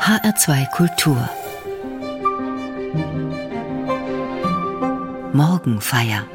HR2 0.00 0.70
Kultur 0.70 1.28
Morgenfeier 5.34 6.26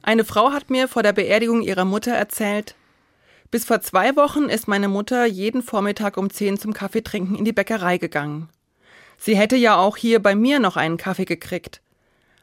Eine 0.00 0.24
Frau 0.24 0.52
hat 0.52 0.70
mir 0.70 0.88
vor 0.88 1.02
der 1.02 1.12
Beerdigung 1.12 1.60
ihrer 1.60 1.84
Mutter 1.84 2.12
erzählt, 2.12 2.76
bis 3.50 3.66
vor 3.66 3.82
zwei 3.82 4.16
Wochen 4.16 4.44
ist 4.44 4.68
meine 4.68 4.88
Mutter 4.88 5.26
jeden 5.26 5.62
Vormittag 5.62 6.16
um 6.16 6.30
zehn 6.30 6.58
zum 6.58 6.72
Kaffeetrinken 6.72 7.36
in 7.36 7.44
die 7.44 7.52
Bäckerei 7.52 7.98
gegangen. 7.98 8.48
Sie 9.18 9.36
hätte 9.36 9.56
ja 9.56 9.76
auch 9.76 9.98
hier 9.98 10.22
bei 10.22 10.34
mir 10.34 10.60
noch 10.60 10.78
einen 10.78 10.96
Kaffee 10.96 11.26
gekriegt. 11.26 11.82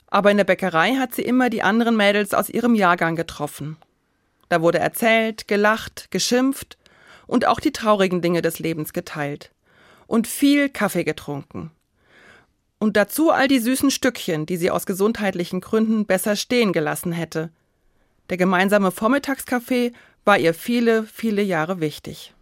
Aber 0.06 0.30
in 0.30 0.38
der 0.38 0.44
Bäckerei 0.44 0.94
hat 0.98 1.16
sie 1.16 1.24
immer 1.24 1.50
die 1.50 1.64
anderen 1.64 1.98
Mädels 1.98 2.36
aus 2.36 2.50
ihrem 2.50 2.76
Jahrgang 2.76 3.16
getroffen. 3.16 3.78
Da 4.48 4.62
wurde 4.62 4.78
erzählt, 4.78 5.48
gelacht, 5.48 6.12
geschimpft 6.12 6.78
und 7.28 7.46
auch 7.46 7.60
die 7.60 7.72
traurigen 7.72 8.22
Dinge 8.22 8.42
des 8.42 8.60
Lebens 8.60 8.94
geteilt. 8.94 9.52
Und 10.08 10.28
viel 10.28 10.70
Kaffee 10.70 11.04
getrunken. 11.04 11.72
Und 12.80 12.96
dazu 12.96 13.32
all 13.32 13.48
die 13.48 13.60
süßen 13.60 13.92
Stückchen, 13.92 14.46
die 14.46 14.58
sie 14.58 14.72
aus 14.72 14.86
gesundheitlichen 14.86 15.62
Gründen 15.62 16.06
besser 16.06 16.36
stehen 16.36 16.74
gelassen 16.74 17.12
hätte. 17.12 17.50
Der 18.30 18.38
gemeinsame 18.38 18.92
Vormittagskaffee 18.92 19.94
war 20.26 20.38
ihr 20.38 20.54
viele, 20.54 21.04
viele 21.04 21.42
Jahre 21.42 21.80
wichtig. 21.80 22.34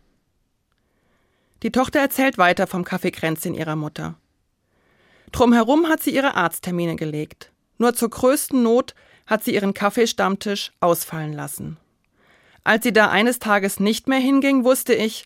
Die 1.64 1.72
Tochter 1.72 2.00
erzählt 2.00 2.38
weiter 2.38 2.68
vom 2.68 2.84
Kaffeekränzchen 2.84 3.56
ihrer 3.56 3.76
Mutter. 3.76 4.16
Drumherum 5.32 5.88
hat 5.88 6.04
sie 6.04 6.14
ihre 6.14 6.36
Arzttermine 6.36 6.96
gelegt. 6.96 7.52
Nur 7.78 7.94
zur 7.94 8.10
größten 8.10 8.62
Not 8.62 8.94
hat 9.26 9.44
sie 9.44 9.56
ihren 9.56 9.74
Kaffeestammtisch 9.74 10.72
ausfallen 10.80 11.34
lassen. 11.34 11.78
Als 12.66 12.84
sie 12.84 12.92
da 12.92 13.10
eines 13.10 13.38
Tages 13.38 13.80
nicht 13.80 14.08
mehr 14.08 14.18
hinging, 14.18 14.64
wusste 14.64 14.96
ich, 14.96 15.26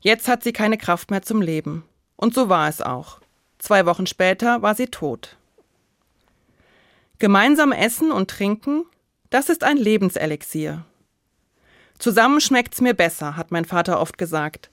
jetzt 0.00 0.26
hat 0.26 0.42
sie 0.42 0.52
keine 0.52 0.76
Kraft 0.76 1.12
mehr 1.12 1.22
zum 1.22 1.40
Leben. 1.40 1.84
Und 2.16 2.34
so 2.34 2.48
war 2.48 2.68
es 2.68 2.82
auch. 2.82 3.20
Zwei 3.58 3.86
Wochen 3.86 4.08
später 4.08 4.60
war 4.60 4.74
sie 4.74 4.88
tot. 4.88 5.36
Gemeinsam 7.20 7.70
essen 7.70 8.10
und 8.10 8.28
trinken, 8.28 8.84
das 9.30 9.48
ist 9.50 9.62
ein 9.62 9.76
Lebenselixier. 9.76 10.84
Zusammen 12.00 12.40
schmeckt's 12.40 12.80
mir 12.80 12.94
besser, 12.94 13.36
hat 13.36 13.52
mein 13.52 13.66
Vater 13.66 14.00
oft 14.00 14.18
gesagt. 14.18 14.68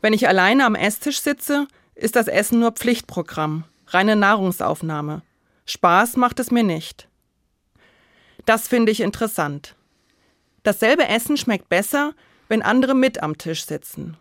Wenn 0.00 0.14
ich 0.14 0.26
alleine 0.26 0.64
am 0.64 0.74
Esstisch 0.74 1.20
sitze, 1.20 1.68
ist 1.94 2.16
das 2.16 2.26
Essen 2.26 2.58
nur 2.58 2.72
Pflichtprogramm, 2.72 3.62
reine 3.86 4.16
Nahrungsaufnahme. 4.16 5.22
Spaß 5.66 6.16
macht 6.16 6.40
es 6.40 6.50
mir 6.50 6.64
nicht. 6.64 7.06
Das 8.46 8.66
finde 8.66 8.90
ich 8.90 9.00
interessant. 9.00 9.75
Dasselbe 10.66 11.06
Essen 11.06 11.36
schmeckt 11.36 11.68
besser, 11.68 12.12
wenn 12.48 12.60
andere 12.60 12.96
mit 12.96 13.22
am 13.22 13.38
Tisch 13.38 13.64
sitzen. 13.66 14.16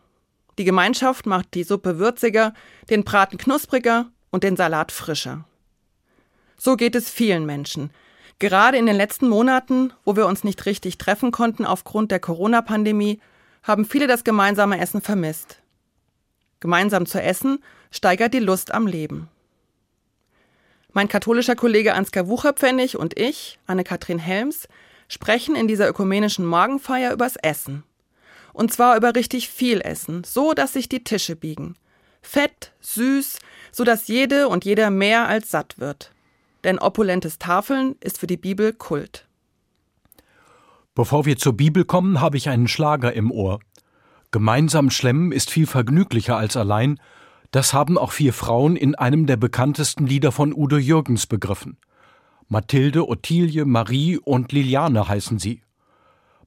Die 0.60 0.64
Gemeinschaft 0.64 1.26
macht 1.26 1.56
die 1.56 1.64
Suppe 1.64 1.98
würziger, 1.98 2.54
den 2.92 3.04
Braten 3.04 3.40
knuspriger 3.40 4.12
und 4.30 4.44
den 4.44 4.56
Salat 4.56 4.92
frischer. 4.92 5.46
So 6.56 6.76
geht 6.76 6.94
es 6.94 7.10
vielen 7.10 7.48
Menschen. 7.48 7.90
Gerade 8.38 8.78
in 8.78 8.86
den 8.86 8.96
letzten 8.96 9.28
Monaten, 9.28 9.92
wo 10.04 10.16
wir 10.16 10.28
uns 10.28 10.44
nicht 10.44 10.68
richtig 10.68 11.00
treffen 11.00 11.32
konnten 11.32 11.66
aufgrund 11.66 12.12
der 12.12 12.20
Corona-Pandemie, 12.20 13.20
haben 13.64 13.84
viele 13.84 14.06
das 14.06 14.24
gemeinsame 14.24 14.80
Essen 14.80 15.02
vermisst. 15.02 15.64
Gemeinsam 16.59 17.08
zu 17.08 17.20
essen 17.20 17.58
steigert 17.90 18.36
die 18.36 18.40
Lust 18.40 18.72
am 18.72 18.86
Leben. 18.86 19.30
Mein 20.94 21.08
katholischer 21.08 21.56
Kollege 21.56 21.96
Ansgar 21.96 22.28
Wucherpfennig 22.28 22.98
und 22.98 23.18
ich, 23.18 23.58
Anne-Kathrin 23.66 24.20
Helms, 24.20 24.68
sprechen 25.08 25.56
in 25.56 25.67
dieser 25.67 25.88
ökumenischen 25.88 26.45
Morgenfeier 26.45 27.14
übers 27.14 27.36
Essen. 27.36 27.84
Und 28.53 28.72
zwar 28.72 28.95
über 28.98 29.16
richtig 29.16 29.50
viel 29.50 29.81
Essen, 29.81 30.23
so 30.23 30.53
dass 30.53 30.73
sich 30.73 30.88
die 30.88 31.03
Tische 31.03 31.36
biegen. 31.36 31.75
Fett, 32.22 32.72
süß, 32.80 33.39
so 33.72 33.84
dass 33.84 34.08
jede 34.08 34.47
und 34.47 34.66
jeder 34.66 34.89
mehr 34.89 35.28
als 35.28 35.52
satt 35.52 35.78
wird. 35.78 36.12
Denn 36.64 36.80
opulentes 36.80 37.38
Tafeln 37.38 37.96
ist 38.00 38.18
für 38.18 38.28
die 38.28 38.38
Bibel 38.38 38.74
Kult. 38.74 39.28
Bevor 40.96 41.25
wir 41.25 41.38
zur 41.38 41.53
Bibel 41.53 41.84
kommen, 41.84 42.22
habe 42.22 42.38
ich 42.38 42.50
einen 42.50 42.68
Schlager 42.68 43.13
im 43.13 43.30
Ohr. 43.30 43.59
Gemeinsam 44.31 44.90
schlemmen 44.90 45.31
ist 45.31 45.51
viel 45.51 45.68
vergnüglicher 45.68 46.38
als 46.38 46.57
allein, 46.57 47.00
das 47.51 47.74
haben 47.74 47.97
auch 47.97 48.12
vier 48.12 48.34
Frauen 48.34 48.75
in 48.75 48.96
einem 48.96 49.28
der 49.28 49.38
bekanntesten 49.38 50.06
Lieder 50.07 50.31
von 50.31 50.53
Udo 50.53 50.78
Jürgens 50.78 51.28
begriffen. 51.28 51.78
Mathilde, 52.47 53.07
Ottilie, 53.07 53.66
Marie 53.66 54.17
und 54.17 54.51
Liliane 54.51 55.07
heißen 55.07 55.39
sie. 55.39 55.61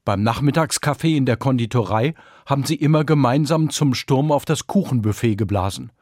Beim 0.05 0.23
Nachmittagskaffee 0.23 1.17
in 1.17 1.27
der 1.27 1.37
Konditorei 1.37 2.15
haben 2.47 2.65
sie 2.65 2.77
immer 2.77 3.05
gemeinsam 3.05 3.71
zum 3.71 3.95
Sturm 3.95 4.33
auf 4.33 4.45
das 4.45 4.67
Kuchenbuffet 4.67 5.37
geblasen. 5.37 5.93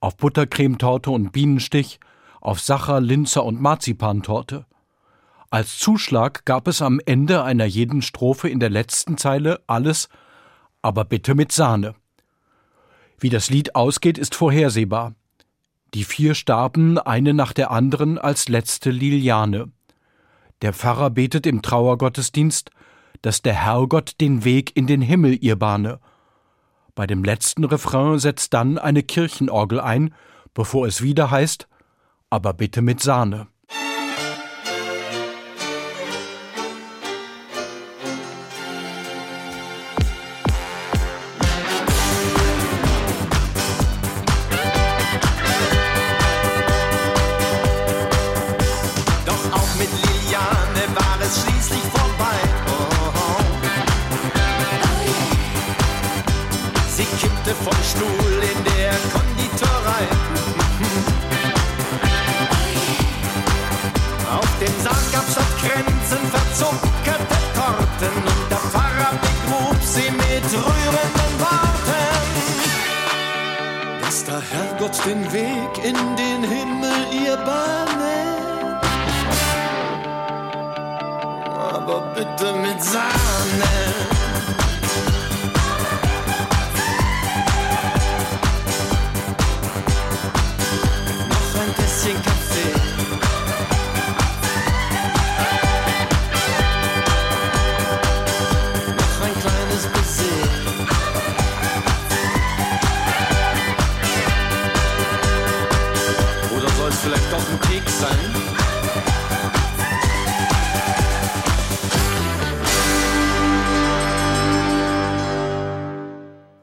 Auf 0.00 0.16
Buttercremetorte 0.16 1.10
und 1.10 1.32
Bienenstich, 1.32 2.00
auf 2.40 2.60
Sacher, 2.60 3.00
Linzer 3.00 3.44
und 3.44 3.60
Marzipantorte. 3.60 4.66
Als 5.48 5.78
Zuschlag 5.78 6.44
gab 6.44 6.68
es 6.68 6.82
am 6.82 7.00
Ende 7.06 7.44
einer 7.44 7.64
jeden 7.64 8.02
Strophe 8.02 8.48
in 8.48 8.60
der 8.60 8.68
letzten 8.68 9.16
Zeile 9.16 9.62
alles, 9.66 10.08
aber 10.82 11.04
bitte 11.04 11.34
mit 11.34 11.52
Sahne. 11.52 11.94
Wie 13.18 13.30
das 13.30 13.48
Lied 13.48 13.74
ausgeht, 13.74 14.18
ist 14.18 14.34
vorhersehbar. 14.34 15.14
Die 15.94 16.04
vier 16.04 16.34
starben 16.34 16.98
eine 16.98 17.34
nach 17.34 17.52
der 17.52 17.70
anderen 17.70 18.18
als 18.18 18.48
letzte 18.48 18.90
Liliane. 18.90 19.70
Der 20.62 20.72
Pfarrer 20.72 21.10
betet 21.10 21.46
im 21.46 21.62
Trauergottesdienst, 21.62 22.70
dass 23.22 23.42
der 23.42 23.54
Herrgott 23.54 24.20
den 24.20 24.44
Weg 24.44 24.76
in 24.76 24.86
den 24.86 25.02
Himmel 25.02 25.38
ihr 25.42 25.56
bahne. 25.56 26.00
Bei 26.94 27.06
dem 27.06 27.24
letzten 27.24 27.64
Refrain 27.64 28.18
setzt 28.18 28.54
dann 28.54 28.78
eine 28.78 29.02
Kirchenorgel 29.02 29.80
ein, 29.80 30.14
bevor 30.54 30.86
es 30.86 31.02
wieder 31.02 31.30
heißt, 31.30 31.68
aber 32.30 32.54
bitte 32.54 32.82
mit 32.82 33.00
Sahne. 33.00 33.48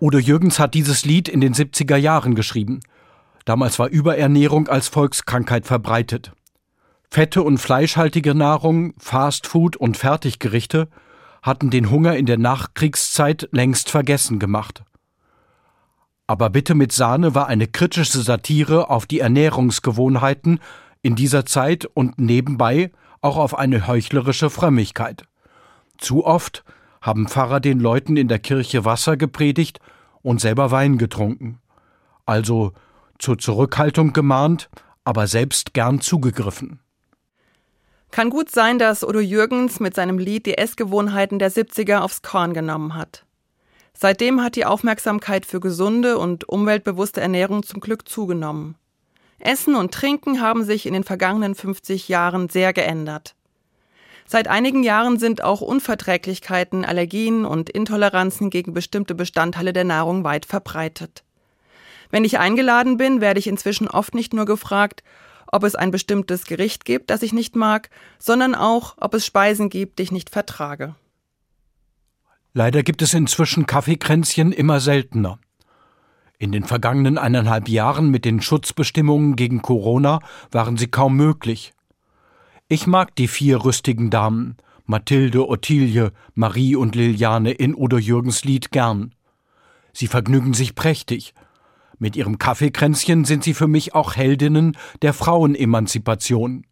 Udo 0.03 0.17
Jürgens 0.17 0.59
hat 0.59 0.73
dieses 0.73 1.05
Lied 1.05 1.29
in 1.29 1.39
den 1.39 1.53
70er 1.53 1.95
Jahren 1.95 2.35
geschrieben. 2.35 2.81
Damals 3.45 3.79
war 3.79 3.87
Überernährung 3.87 4.67
als 4.67 4.89
Volkskrankheit 4.89 5.65
verbreitet. 5.65 6.33
Fette 7.09 7.41
und 7.41 7.57
fleischhaltige 7.57 8.35
Nahrung, 8.35 8.95
Fastfood 8.97 9.77
und 9.77 9.95
Fertiggerichte 9.95 10.89
hatten 11.41 11.69
den 11.69 11.89
Hunger 11.89 12.17
in 12.17 12.25
der 12.25 12.37
Nachkriegszeit 12.37 13.47
längst 13.53 13.89
vergessen 13.89 14.39
gemacht. 14.39 14.83
Aber 16.27 16.49
bitte 16.49 16.75
mit 16.75 16.91
Sahne 16.91 17.33
war 17.33 17.47
eine 17.47 17.67
kritische 17.67 18.19
Satire 18.19 18.89
auf 18.89 19.05
die 19.05 19.21
Ernährungsgewohnheiten 19.21 20.59
in 21.01 21.15
dieser 21.15 21.45
Zeit 21.45 21.85
und 21.85 22.19
nebenbei 22.19 22.91
auch 23.21 23.37
auf 23.37 23.57
eine 23.57 23.87
heuchlerische 23.87 24.49
Frömmigkeit. 24.49 25.23
Zu 25.97 26.25
oft 26.25 26.65
haben 27.01 27.29
Pfarrer 27.29 27.61
den 27.61 27.79
Leuten 27.79 28.17
in 28.17 28.27
der 28.27 28.39
Kirche 28.39 28.83
Wasser 28.83 29.15
gepredigt 29.15 29.79
und 30.23 30.41
selber 30.41 30.71
Wein 30.71 30.97
getrunken. 30.97 31.59
Also 32.25 32.73
zur 33.19 33.37
Zurückhaltung 33.37 34.13
gemahnt, 34.13 34.69
aber 35.03 35.27
selbst 35.27 35.73
gern 35.73 36.01
zugegriffen. 36.01 36.79
Kann 38.11 38.29
gut 38.29 38.51
sein, 38.51 38.79
dass 38.79 39.03
Udo 39.03 39.19
Jürgens 39.19 39.79
mit 39.79 39.95
seinem 39.95 40.17
Lied 40.17 40.45
die 40.45 40.57
Essgewohnheiten 40.57 41.39
der 41.39 41.51
70er 41.51 41.99
aufs 41.99 42.21
Korn 42.21 42.53
genommen 42.53 42.95
hat. 42.95 43.25
Seitdem 43.93 44.41
hat 44.41 44.55
die 44.55 44.65
Aufmerksamkeit 44.65 45.45
für 45.45 45.59
gesunde 45.59 46.17
und 46.17 46.47
umweltbewusste 46.47 47.21
Ernährung 47.21 47.63
zum 47.63 47.79
Glück 47.79 48.07
zugenommen. 48.07 48.75
Essen 49.39 49.75
und 49.75 49.93
Trinken 49.93 50.41
haben 50.41 50.63
sich 50.63 50.85
in 50.85 50.93
den 50.93 51.03
vergangenen 51.03 51.55
50 51.55 52.07
Jahren 52.07 52.49
sehr 52.49 52.71
geändert. 52.71 53.35
Seit 54.33 54.47
einigen 54.47 54.81
Jahren 54.81 55.19
sind 55.19 55.43
auch 55.43 55.61
Unverträglichkeiten, 55.61 56.85
Allergien 56.85 57.45
und 57.45 57.69
Intoleranzen 57.69 58.49
gegen 58.49 58.73
bestimmte 58.73 59.13
Bestandteile 59.13 59.73
der 59.73 59.83
Nahrung 59.83 60.23
weit 60.23 60.47
verbreitet. 60.47 61.23
Wenn 62.09 62.25
ich 62.25 62.39
eingeladen 62.39 62.97
bin, 62.97 63.21
werde 63.21 63.39
ich 63.39 63.45
inzwischen 63.45 63.87
oft 63.87 64.15
nicht 64.15 64.33
nur 64.33 64.45
gefragt, 64.45 65.03
ob 65.45 65.63
es 65.63 65.75
ein 65.75 65.91
bestimmtes 65.91 66.45
Gericht 66.45 66.83
gibt, 66.83 67.11
das 67.11 67.21
ich 67.21 67.31
nicht 67.31 67.55
mag, 67.55 67.91
sondern 68.17 68.55
auch, 68.55 68.95
ob 68.99 69.13
es 69.13 69.23
Speisen 69.23 69.69
gibt, 69.69 69.99
die 69.99 70.03
ich 70.03 70.11
nicht 70.11 70.31
vertrage. 70.31 70.95
Leider 72.55 72.81
gibt 72.81 73.03
es 73.03 73.13
inzwischen 73.13 73.67
Kaffeekränzchen 73.67 74.51
immer 74.51 74.79
seltener. 74.79 75.37
In 76.39 76.51
den 76.51 76.63
vergangenen 76.63 77.19
eineinhalb 77.19 77.69
Jahren 77.69 78.09
mit 78.09 78.25
den 78.25 78.41
Schutzbestimmungen 78.41 79.35
gegen 79.35 79.61
Corona 79.61 80.21
waren 80.49 80.75
sie 80.75 80.87
kaum 80.87 81.15
möglich. 81.17 81.71
Ich 82.69 82.87
mag 82.87 83.15
die 83.15 83.27
vier 83.27 83.63
rüstigen 83.63 84.09
Damen, 84.09 84.57
Mathilde, 84.85 85.47
Ottilie, 85.47 86.11
Marie 86.33 86.75
und 86.75 86.95
Liliane 86.95 87.51
in 87.51 87.75
Udo 87.75 87.97
Jürgens 87.97 88.45
Lied 88.45 88.71
gern. 88.71 89.13
Sie 89.91 90.07
vergnügen 90.07 90.53
sich 90.53 90.73
prächtig. 90.73 91.33
Mit 91.99 92.15
ihrem 92.15 92.37
Kaffeekränzchen 92.37 93.25
sind 93.25 93.43
sie 93.43 93.53
für 93.53 93.67
mich 93.67 93.95
auch 93.95 94.15
Heldinnen 94.15 94.77
der 95.01 95.13
Frauenemanzipation. 95.13 96.65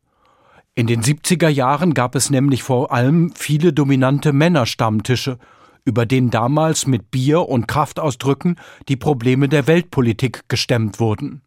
In 0.75 0.87
den 0.87 1.03
70er 1.03 1.49
Jahren 1.49 1.93
gab 1.93 2.15
es 2.15 2.29
nämlich 2.29 2.63
vor 2.63 2.91
allem 2.91 3.33
viele 3.35 3.73
dominante 3.73 4.33
Männerstammtische, 4.33 5.37
über 5.83 6.05
denen 6.05 6.29
damals 6.29 6.87
mit 6.87 7.11
Bier 7.11 7.47
und 7.47 7.67
Kraftausdrücken 7.67 8.57
die 8.87 8.95
Probleme 8.95 9.49
der 9.49 9.67
Weltpolitik 9.67 10.47
gestemmt 10.47 10.99
wurden. 10.99 11.41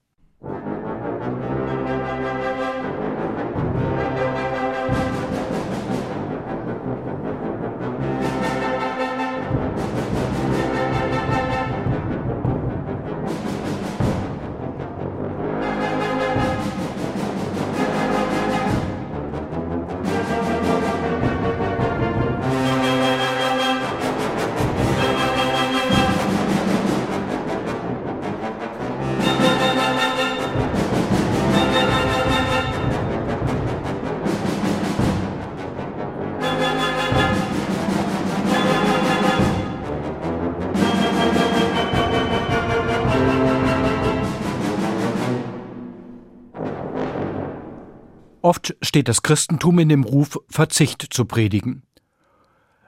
Steht 48.95 49.09
das 49.09 49.23
Christentum 49.23 49.81
in 49.81 49.89
dem 49.89 50.05
Ruf, 50.05 50.39
Verzicht 50.49 51.09
zu 51.13 51.25
predigen. 51.25 51.83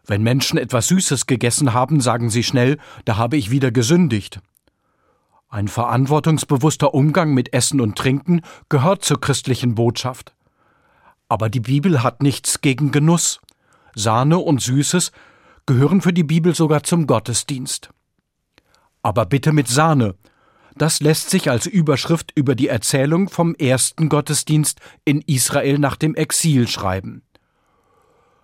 Wenn 0.04 0.22
Menschen 0.22 0.56
etwas 0.56 0.86
Süßes 0.86 1.26
gegessen 1.26 1.72
haben, 1.72 2.00
sagen 2.00 2.30
sie 2.30 2.44
schnell, 2.44 2.78
da 3.04 3.16
habe 3.16 3.36
ich 3.36 3.50
wieder 3.50 3.72
gesündigt. 3.72 4.38
Ein 5.48 5.66
verantwortungsbewusster 5.66 6.94
Umgang 6.94 7.34
mit 7.34 7.52
Essen 7.52 7.80
und 7.80 7.98
Trinken 7.98 8.42
gehört 8.68 9.04
zur 9.04 9.20
christlichen 9.20 9.74
Botschaft. 9.74 10.36
Aber 11.28 11.50
die 11.50 11.58
Bibel 11.58 12.04
hat 12.04 12.22
nichts 12.22 12.60
gegen 12.60 12.92
Genuss. 12.92 13.40
Sahne 13.96 14.38
und 14.38 14.62
Süßes 14.62 15.10
gehören 15.66 16.02
für 16.02 16.12
die 16.12 16.22
Bibel 16.22 16.54
sogar 16.54 16.84
zum 16.84 17.08
Gottesdienst. 17.08 17.90
Aber 19.02 19.26
bitte 19.26 19.52
mit 19.52 19.66
Sahne, 19.66 20.14
das 20.76 21.00
lässt 21.00 21.30
sich 21.30 21.50
als 21.50 21.66
Überschrift 21.66 22.32
über 22.34 22.54
die 22.54 22.68
Erzählung 22.68 23.28
vom 23.28 23.54
ersten 23.54 24.08
Gottesdienst 24.08 24.80
in 25.04 25.22
Israel 25.22 25.78
nach 25.78 25.96
dem 25.96 26.14
Exil 26.14 26.68
schreiben. 26.68 27.22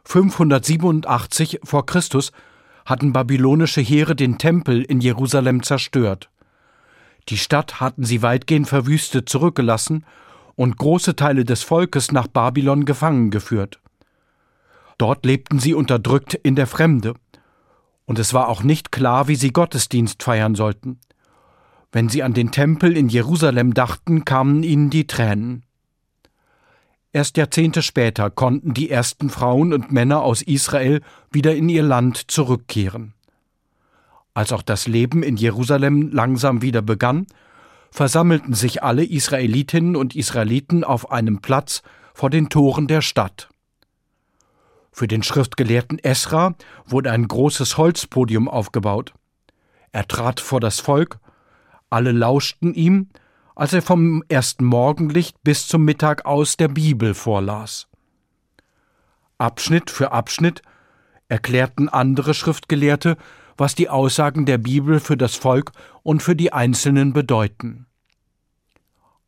587 0.04 1.60
vor 1.62 1.86
Christus 1.86 2.32
hatten 2.84 3.12
babylonische 3.12 3.80
Heere 3.80 4.16
den 4.16 4.38
Tempel 4.38 4.82
in 4.82 5.00
Jerusalem 5.00 5.62
zerstört. 5.62 6.30
Die 7.28 7.38
Stadt 7.38 7.80
hatten 7.80 8.04
sie 8.04 8.22
weitgehend 8.22 8.68
verwüstet 8.68 9.28
zurückgelassen 9.28 10.04
und 10.56 10.76
große 10.76 11.14
Teile 11.14 11.44
des 11.44 11.62
Volkes 11.62 12.12
nach 12.12 12.26
Babylon 12.26 12.84
gefangen 12.84 13.30
geführt. 13.30 13.78
Dort 14.98 15.24
lebten 15.24 15.58
sie 15.58 15.74
unterdrückt 15.74 16.34
in 16.34 16.56
der 16.56 16.66
Fremde, 16.66 17.14
und 18.04 18.18
es 18.18 18.34
war 18.34 18.48
auch 18.48 18.62
nicht 18.62 18.90
klar, 18.90 19.28
wie 19.28 19.36
sie 19.36 19.52
Gottesdienst 19.52 20.22
feiern 20.22 20.54
sollten. 20.54 20.98
Wenn 21.92 22.08
sie 22.08 22.22
an 22.22 22.32
den 22.32 22.50
Tempel 22.50 22.96
in 22.96 23.10
Jerusalem 23.10 23.74
dachten, 23.74 24.24
kamen 24.24 24.62
ihnen 24.62 24.88
die 24.88 25.06
Tränen. 25.06 25.62
Erst 27.12 27.36
Jahrzehnte 27.36 27.82
später 27.82 28.30
konnten 28.30 28.72
die 28.72 28.88
ersten 28.88 29.28
Frauen 29.28 29.74
und 29.74 29.92
Männer 29.92 30.22
aus 30.22 30.40
Israel 30.40 31.02
wieder 31.30 31.54
in 31.54 31.68
ihr 31.68 31.82
Land 31.82 32.30
zurückkehren. 32.30 33.12
Als 34.32 34.54
auch 34.54 34.62
das 34.62 34.88
Leben 34.88 35.22
in 35.22 35.36
Jerusalem 35.36 36.10
langsam 36.10 36.62
wieder 36.62 36.80
begann, 36.80 37.26
versammelten 37.90 38.54
sich 38.54 38.82
alle 38.82 39.04
Israelitinnen 39.04 39.94
und 39.94 40.16
Israeliten 40.16 40.84
auf 40.84 41.10
einem 41.10 41.42
Platz 41.42 41.82
vor 42.14 42.30
den 42.30 42.48
Toren 42.48 42.86
der 42.86 43.02
Stadt. 43.02 43.50
Für 44.90 45.06
den 45.06 45.22
Schriftgelehrten 45.22 45.98
Esra 45.98 46.54
wurde 46.86 47.10
ein 47.10 47.28
großes 47.28 47.76
Holzpodium 47.76 48.48
aufgebaut. 48.48 49.12
Er 49.90 50.08
trat 50.08 50.40
vor 50.40 50.60
das 50.60 50.80
Volk 50.80 51.18
alle 51.92 52.12
lauschten 52.12 52.74
ihm, 52.74 53.08
als 53.54 53.72
er 53.72 53.82
vom 53.82 54.24
ersten 54.28 54.64
Morgenlicht 54.64 55.42
bis 55.42 55.66
zum 55.66 55.84
Mittag 55.84 56.24
aus 56.24 56.56
der 56.56 56.68
Bibel 56.68 57.14
vorlas. 57.14 57.86
Abschnitt 59.38 59.90
für 59.90 60.12
Abschnitt 60.12 60.62
erklärten 61.28 61.88
andere 61.88 62.34
Schriftgelehrte, 62.34 63.16
was 63.56 63.74
die 63.74 63.90
Aussagen 63.90 64.46
der 64.46 64.58
Bibel 64.58 65.00
für 65.00 65.16
das 65.16 65.36
Volk 65.36 65.72
und 66.02 66.22
für 66.22 66.34
die 66.34 66.52
Einzelnen 66.52 67.12
bedeuten. 67.12 67.86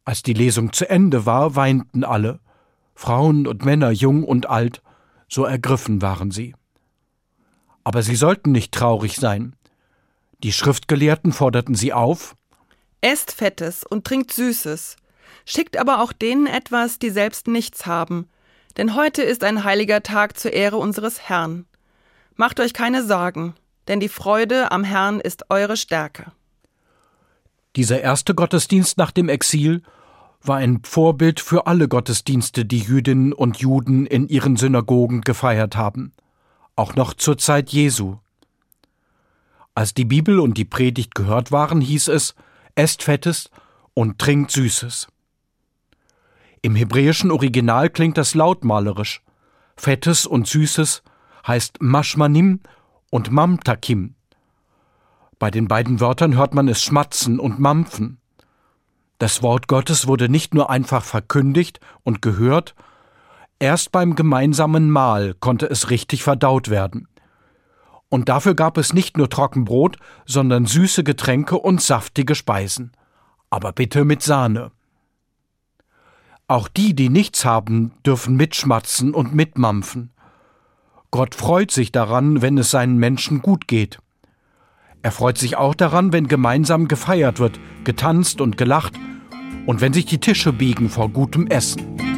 Als 0.04 0.22
die 0.22 0.34
Lesung 0.34 0.72
zu 0.72 0.88
Ende 0.88 1.26
war, 1.26 1.56
weinten 1.56 2.04
alle, 2.04 2.40
Frauen 2.94 3.46
und 3.46 3.64
Männer, 3.64 3.90
jung 3.90 4.24
und 4.24 4.48
alt, 4.48 4.82
so 5.28 5.44
ergriffen 5.44 6.00
waren 6.00 6.30
sie. 6.30 6.54
Aber 7.82 8.02
sie 8.02 8.16
sollten 8.16 8.52
nicht 8.52 8.72
traurig 8.72 9.16
sein. 9.16 9.56
Die 10.42 10.52
Schriftgelehrten 10.52 11.32
forderten 11.32 11.74
sie 11.74 11.92
auf, 11.92 12.36
Esst 13.04 13.32
Fettes 13.32 13.84
und 13.84 14.06
trinkt 14.06 14.32
Süßes. 14.32 14.96
Schickt 15.44 15.76
aber 15.76 16.00
auch 16.00 16.14
denen 16.14 16.46
etwas, 16.46 16.98
die 16.98 17.10
selbst 17.10 17.48
nichts 17.48 17.84
haben. 17.84 18.30
Denn 18.78 18.94
heute 18.94 19.20
ist 19.20 19.44
ein 19.44 19.62
heiliger 19.62 20.02
Tag 20.02 20.38
zur 20.38 20.54
Ehre 20.54 20.78
unseres 20.78 21.20
Herrn. 21.20 21.66
Macht 22.36 22.60
euch 22.60 22.72
keine 22.72 23.04
Sorgen, 23.04 23.56
denn 23.88 24.00
die 24.00 24.08
Freude 24.08 24.72
am 24.72 24.84
Herrn 24.84 25.20
ist 25.20 25.50
eure 25.50 25.76
Stärke. 25.76 26.32
Dieser 27.76 28.00
erste 28.00 28.34
Gottesdienst 28.34 28.96
nach 28.96 29.10
dem 29.10 29.28
Exil 29.28 29.82
war 30.40 30.56
ein 30.56 30.80
Vorbild 30.82 31.40
für 31.40 31.66
alle 31.66 31.88
Gottesdienste, 31.88 32.64
die 32.64 32.78
Jüdinnen 32.78 33.34
und 33.34 33.58
Juden 33.58 34.06
in 34.06 34.28
ihren 34.28 34.56
Synagogen 34.56 35.20
gefeiert 35.20 35.76
haben, 35.76 36.14
auch 36.74 36.94
noch 36.94 37.12
zur 37.12 37.36
Zeit 37.36 37.68
Jesu. 37.68 38.16
Als 39.74 39.92
die 39.92 40.06
Bibel 40.06 40.40
und 40.40 40.56
die 40.56 40.64
Predigt 40.64 41.14
gehört 41.14 41.52
waren, 41.52 41.82
hieß 41.82 42.08
es, 42.08 42.34
esst 42.74 43.02
Fettes 43.02 43.50
und 43.94 44.18
trinkt 44.18 44.50
Süßes. 44.50 45.08
Im 46.62 46.74
hebräischen 46.74 47.30
Original 47.30 47.90
klingt 47.90 48.18
das 48.18 48.34
lautmalerisch. 48.34 49.22
Fettes 49.76 50.26
und 50.26 50.46
Süßes 50.46 51.02
heißt 51.46 51.82
Mashmanim 51.82 52.60
und 53.10 53.30
Mamtakim. 53.30 54.14
Bei 55.38 55.50
den 55.50 55.68
beiden 55.68 56.00
Wörtern 56.00 56.36
hört 56.36 56.54
man 56.54 56.68
es 56.68 56.82
schmatzen 56.82 57.38
und 57.38 57.58
mampfen. 57.58 58.18
Das 59.18 59.42
Wort 59.42 59.68
Gottes 59.68 60.06
wurde 60.06 60.28
nicht 60.28 60.54
nur 60.54 60.70
einfach 60.70 61.04
verkündigt 61.04 61.80
und 62.02 62.22
gehört, 62.22 62.74
erst 63.58 63.92
beim 63.92 64.16
gemeinsamen 64.16 64.90
Mahl 64.90 65.34
konnte 65.34 65.66
es 65.66 65.90
richtig 65.90 66.22
verdaut 66.22 66.70
werden. 66.70 67.08
Und 68.14 68.28
dafür 68.28 68.54
gab 68.54 68.78
es 68.78 68.92
nicht 68.92 69.16
nur 69.16 69.28
Trockenbrot, 69.28 69.96
sondern 70.24 70.66
süße 70.66 71.02
Getränke 71.02 71.58
und 71.58 71.82
saftige 71.82 72.36
Speisen. 72.36 72.92
Aber 73.50 73.72
bitte 73.72 74.04
mit 74.04 74.22
Sahne. 74.22 74.70
Auch 76.46 76.68
die, 76.68 76.94
die 76.94 77.08
nichts 77.08 77.44
haben, 77.44 77.90
dürfen 78.06 78.36
mitschmatzen 78.36 79.14
und 79.14 79.34
mitmampfen. 79.34 80.12
Gott 81.10 81.34
freut 81.34 81.72
sich 81.72 81.90
daran, 81.90 82.40
wenn 82.40 82.56
es 82.56 82.70
seinen 82.70 82.98
Menschen 82.98 83.42
gut 83.42 83.66
geht. 83.66 83.98
Er 85.02 85.10
freut 85.10 85.36
sich 85.36 85.56
auch 85.56 85.74
daran, 85.74 86.12
wenn 86.12 86.28
gemeinsam 86.28 86.86
gefeiert 86.86 87.40
wird, 87.40 87.58
getanzt 87.82 88.40
und 88.40 88.56
gelacht 88.56 88.94
und 89.66 89.80
wenn 89.80 89.92
sich 89.92 90.06
die 90.06 90.20
Tische 90.20 90.52
biegen 90.52 90.88
vor 90.88 91.08
gutem 91.08 91.48
Essen. 91.48 92.13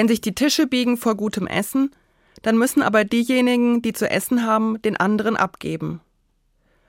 Wenn 0.00 0.08
sich 0.08 0.22
die 0.22 0.34
Tische 0.34 0.66
biegen 0.66 0.96
vor 0.96 1.14
gutem 1.14 1.46
Essen, 1.46 1.90
dann 2.40 2.56
müssen 2.56 2.80
aber 2.80 3.04
diejenigen, 3.04 3.82
die 3.82 3.92
zu 3.92 4.08
essen 4.08 4.46
haben, 4.46 4.80
den 4.80 4.96
anderen 4.96 5.36
abgeben. 5.36 6.00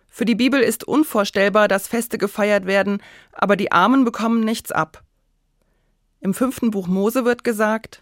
Für 0.07 0.23
die 0.23 0.35
Bibel 0.35 0.61
ist 0.61 0.85
unvorstellbar, 0.85 1.67
dass 1.67 1.89
Feste 1.89 2.17
gefeiert 2.17 2.65
werden, 2.67 3.03
aber 3.33 3.57
die 3.57 3.73
Armen 3.73 4.05
bekommen 4.05 4.45
nichts 4.45 4.71
ab. 4.71 5.03
Im 6.21 6.33
fünften 6.33 6.71
Buch 6.71 6.87
Mose 6.87 7.25
wird 7.25 7.43
gesagt, 7.43 8.01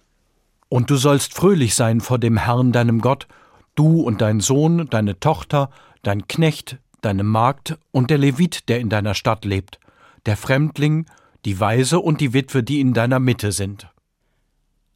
Und 0.67 0.91
du 0.91 0.95
sollst 0.95 1.33
fröhlich 1.33 1.73
sein 1.73 2.01
vor 2.01 2.19
dem 2.19 2.37
Herrn 2.37 2.71
deinem 2.71 3.01
Gott, 3.01 3.27
du 3.73 4.01
und 4.01 4.21
dein 4.21 4.41
Sohn, 4.41 4.91
deine 4.91 5.19
Tochter, 5.19 5.71
dein 6.03 6.27
Knecht, 6.27 6.77
deine 7.01 7.23
Magd 7.23 7.79
und 7.89 8.11
der 8.11 8.19
Levit, 8.19 8.69
der 8.69 8.79
in 8.79 8.89
deiner 8.89 9.15
Stadt 9.15 9.43
lebt, 9.43 9.79
der 10.27 10.37
Fremdling, 10.37 11.07
die 11.45 11.59
Weise 11.59 11.99
und 11.99 12.21
die 12.21 12.33
Witwe, 12.33 12.61
die 12.61 12.79
in 12.79 12.93
deiner 12.93 13.19
Mitte 13.19 13.51
sind. 13.51 13.89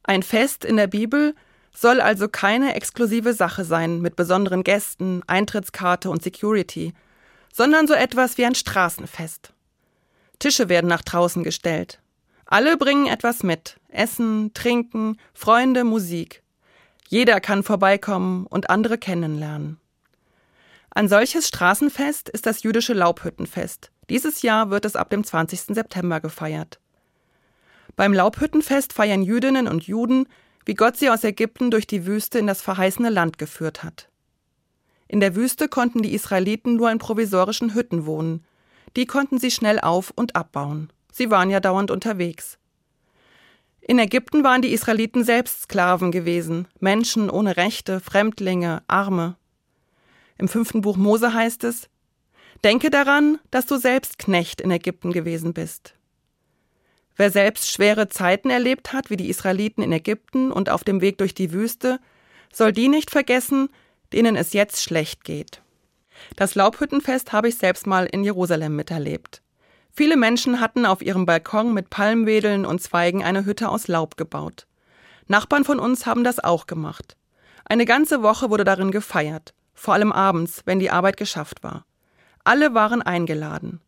Ein 0.04 0.22
Fest 0.22 0.64
in 0.64 0.76
der 0.76 0.86
Bibel 0.86 1.34
soll 1.74 2.00
also 2.00 2.28
keine 2.28 2.74
exklusive 2.74 3.34
Sache 3.34 3.64
sein 3.64 4.00
mit 4.00 4.16
besonderen 4.16 4.62
Gästen, 4.62 5.22
Eintrittskarte 5.26 6.10
und 6.10 6.22
Security, 6.22 6.92
sondern 7.52 7.86
so 7.86 7.94
etwas 7.94 8.38
wie 8.38 8.44
ein 8.44 8.54
Straßenfest. 8.54 9.52
Tische 10.38 10.68
werden 10.68 10.88
nach 10.88 11.02
draußen 11.02 11.42
gestellt. 11.42 12.00
Alle 12.46 12.76
bringen 12.76 13.06
etwas 13.06 13.42
mit. 13.42 13.80
Essen, 13.88 14.52
Trinken, 14.54 15.16
Freunde, 15.32 15.84
Musik. 15.84 16.42
Jeder 17.08 17.40
kann 17.40 17.62
vorbeikommen 17.62 18.46
und 18.46 18.70
andere 18.70 18.98
kennenlernen. 18.98 19.78
Ein 20.90 21.08
solches 21.08 21.48
Straßenfest 21.48 22.28
ist 22.28 22.46
das 22.46 22.62
jüdische 22.62 22.92
Laubhüttenfest. 22.92 23.90
Dieses 24.10 24.42
Jahr 24.42 24.70
wird 24.70 24.84
es 24.84 24.96
ab 24.96 25.10
dem 25.10 25.24
20. 25.24 25.74
September 25.74 26.20
gefeiert. 26.20 26.78
Beim 27.96 28.12
Laubhüttenfest 28.12 28.92
feiern 28.92 29.22
Jüdinnen 29.22 29.68
und 29.68 29.86
Juden, 29.86 30.26
wie 30.64 30.74
Gott 30.74 30.96
sie 30.96 31.10
aus 31.10 31.24
Ägypten 31.24 31.70
durch 31.70 31.86
die 31.86 32.06
Wüste 32.06 32.38
in 32.38 32.46
das 32.46 32.62
verheißene 32.62 33.10
Land 33.10 33.38
geführt 33.38 33.82
hat. 33.82 34.08
In 35.06 35.20
der 35.20 35.36
Wüste 35.36 35.68
konnten 35.68 36.02
die 36.02 36.14
Israeliten 36.14 36.76
nur 36.76 36.90
in 36.90 36.98
provisorischen 36.98 37.74
Hütten 37.74 38.06
wohnen. 38.06 38.44
Die 38.96 39.06
konnten 39.06 39.38
sie 39.38 39.50
schnell 39.50 39.78
auf 39.80 40.12
und 40.16 40.34
abbauen. 40.34 40.92
Sie 41.12 41.30
waren 41.30 41.50
ja 41.50 41.60
dauernd 41.60 41.90
unterwegs. 41.90 42.58
In 43.80 43.98
Ägypten 43.98 44.44
waren 44.44 44.62
die 44.62 44.72
Israeliten 44.72 45.24
selbst 45.24 45.62
Sklaven 45.62 46.10
gewesen, 46.10 46.66
Menschen 46.80 47.28
ohne 47.28 47.58
Rechte, 47.58 48.00
Fremdlinge, 48.00 48.82
Arme. 48.88 49.36
Im 50.38 50.48
fünften 50.48 50.80
Buch 50.80 50.96
Mose 50.96 51.34
heißt 51.34 51.64
es, 51.64 51.88
Denke 52.64 52.88
daran, 52.88 53.38
dass 53.50 53.66
du 53.66 53.76
selbst 53.76 54.18
Knecht 54.18 54.62
in 54.62 54.70
Ägypten 54.70 55.12
gewesen 55.12 55.52
bist. 55.52 55.94
Wer 57.16 57.30
selbst 57.30 57.70
schwere 57.70 58.08
Zeiten 58.08 58.50
erlebt 58.50 58.92
hat, 58.92 59.10
wie 59.10 59.16
die 59.16 59.28
Israeliten 59.28 59.82
in 59.82 59.92
Ägypten 59.92 60.50
und 60.50 60.68
auf 60.68 60.82
dem 60.82 61.00
Weg 61.00 61.18
durch 61.18 61.34
die 61.34 61.52
Wüste, 61.52 62.00
soll 62.52 62.72
die 62.72 62.88
nicht 62.88 63.10
vergessen, 63.10 63.68
denen 64.12 64.36
es 64.36 64.52
jetzt 64.52 64.82
schlecht 64.82 65.24
geht. 65.24 65.60
Das 66.36 66.54
Laubhüttenfest 66.54 67.32
habe 67.32 67.48
ich 67.48 67.56
selbst 67.56 67.86
mal 67.86 68.06
in 68.06 68.24
Jerusalem 68.24 68.76
miterlebt. 68.76 69.42
Viele 69.92 70.16
Menschen 70.16 70.60
hatten 70.60 70.86
auf 70.86 71.02
ihrem 71.02 71.24
Balkon 71.24 71.72
mit 71.72 71.90
Palmwedeln 71.90 72.66
und 72.66 72.82
Zweigen 72.82 73.22
eine 73.22 73.44
Hütte 73.44 73.68
aus 73.68 73.86
Laub 73.86 74.16
gebaut. 74.16 74.66
Nachbarn 75.28 75.64
von 75.64 75.78
uns 75.78 76.06
haben 76.06 76.24
das 76.24 76.42
auch 76.42 76.66
gemacht. 76.66 77.16
Eine 77.64 77.86
ganze 77.86 78.22
Woche 78.22 78.50
wurde 78.50 78.64
darin 78.64 78.90
gefeiert, 78.90 79.54
vor 79.72 79.94
allem 79.94 80.12
abends, 80.12 80.62
wenn 80.64 80.80
die 80.80 80.90
Arbeit 80.90 81.16
geschafft 81.16 81.62
war. 81.62 81.86
Alle 82.42 82.74
waren 82.74 83.02
eingeladen. 83.02 83.80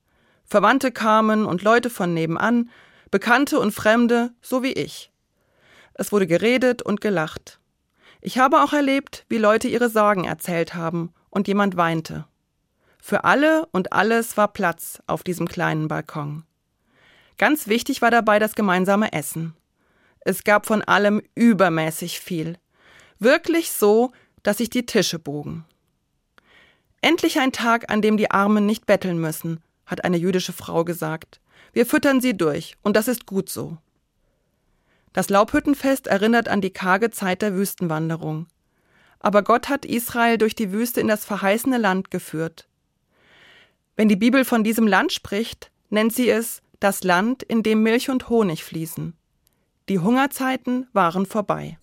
Verwandte 0.44 0.92
kamen 0.92 1.44
und 1.44 1.62
Leute 1.62 1.90
von 1.90 2.14
nebenan, 2.14 2.70
Bekannte 3.16 3.58
und 3.60 3.72
Fremde, 3.72 4.34
so 4.42 4.62
wie 4.62 4.74
ich. 4.74 5.10
Es 5.94 6.12
wurde 6.12 6.26
geredet 6.26 6.82
und 6.82 7.00
gelacht. 7.00 7.60
Ich 8.20 8.36
habe 8.36 8.62
auch 8.62 8.74
erlebt, 8.74 9.24
wie 9.30 9.38
Leute 9.38 9.68
ihre 9.68 9.88
Sorgen 9.88 10.24
erzählt 10.24 10.74
haben 10.74 11.14
und 11.30 11.48
jemand 11.48 11.78
weinte. 11.78 12.26
Für 13.00 13.24
alle 13.24 13.64
und 13.72 13.94
alles 13.94 14.36
war 14.36 14.52
Platz 14.52 15.00
auf 15.06 15.22
diesem 15.22 15.48
kleinen 15.48 15.88
Balkon. 15.88 16.44
Ganz 17.38 17.68
wichtig 17.68 18.02
war 18.02 18.10
dabei 18.10 18.38
das 18.38 18.54
gemeinsame 18.54 19.14
Essen. 19.14 19.54
Es 20.20 20.44
gab 20.44 20.66
von 20.66 20.82
allem 20.82 21.22
übermäßig 21.34 22.20
viel. 22.20 22.58
Wirklich 23.18 23.72
so, 23.72 24.12
dass 24.42 24.58
sich 24.58 24.68
die 24.68 24.84
Tische 24.84 25.18
bogen. 25.18 25.64
Endlich 27.00 27.40
ein 27.40 27.52
Tag, 27.52 27.90
an 27.90 28.02
dem 28.02 28.18
die 28.18 28.30
Armen 28.30 28.66
nicht 28.66 28.84
betteln 28.84 29.18
müssen, 29.18 29.62
hat 29.86 30.04
eine 30.04 30.18
jüdische 30.18 30.52
Frau 30.52 30.84
gesagt. 30.84 31.40
Wir 31.76 31.84
füttern 31.84 32.22
sie 32.22 32.34
durch, 32.34 32.74
und 32.80 32.96
das 32.96 33.06
ist 33.06 33.26
gut 33.26 33.50
so. 33.50 33.76
Das 35.12 35.28
Laubhüttenfest 35.28 36.06
erinnert 36.06 36.48
an 36.48 36.62
die 36.62 36.70
karge 36.70 37.10
Zeit 37.10 37.42
der 37.42 37.52
Wüstenwanderung. 37.52 38.46
Aber 39.20 39.42
Gott 39.42 39.68
hat 39.68 39.84
Israel 39.84 40.38
durch 40.38 40.54
die 40.54 40.72
Wüste 40.72 41.02
in 41.02 41.08
das 41.08 41.26
verheißene 41.26 41.76
Land 41.76 42.10
geführt. 42.10 42.66
Wenn 43.94 44.08
die 44.08 44.16
Bibel 44.16 44.46
von 44.46 44.64
diesem 44.64 44.86
Land 44.86 45.12
spricht, 45.12 45.70
nennt 45.90 46.14
sie 46.14 46.30
es 46.30 46.62
das 46.80 47.04
Land, 47.04 47.42
in 47.42 47.62
dem 47.62 47.82
Milch 47.82 48.08
und 48.08 48.30
Honig 48.30 48.64
fließen. 48.64 49.12
Die 49.90 49.98
Hungerzeiten 49.98 50.88
waren 50.94 51.26
vorbei. 51.26 51.76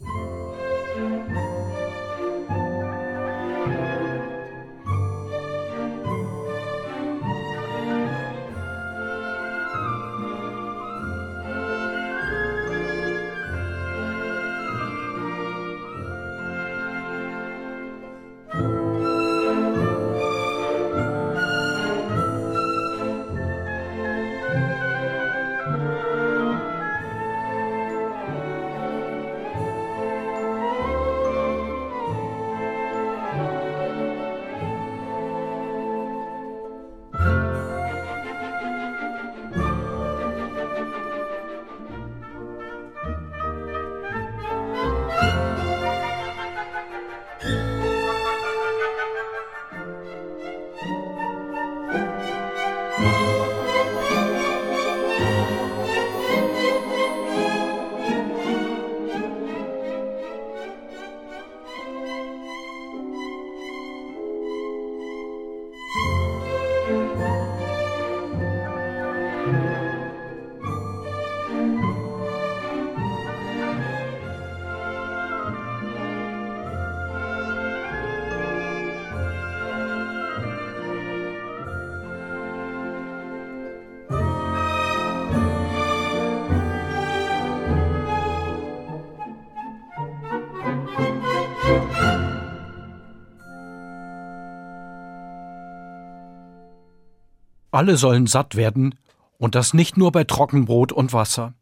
Alle 97.73 97.97
sollen 97.97 98.27
satt 98.27 98.55
werden, 98.55 98.93
und 99.39 99.55
das 99.55 99.73
nicht 99.73 99.97
nur 99.97 100.11
bei 100.11 100.25
Trockenbrot 100.25 100.91
und 100.91 101.11
Wasser. 101.11 101.55